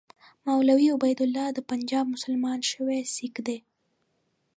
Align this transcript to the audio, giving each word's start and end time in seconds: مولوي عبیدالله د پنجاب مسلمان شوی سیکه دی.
مولوي 0.45 0.87
عبیدالله 0.95 1.47
د 1.53 1.59
پنجاب 1.69 2.05
مسلمان 2.15 2.59
شوی 2.71 2.99
سیکه 3.15 3.41
دی. 3.47 3.57